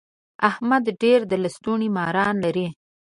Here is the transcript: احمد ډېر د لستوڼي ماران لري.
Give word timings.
احمد 0.49 0.83
ډېر 1.01 1.19
د 1.31 1.33
لستوڼي 1.43 1.89
ماران 1.97 2.35
لري. 2.45 2.67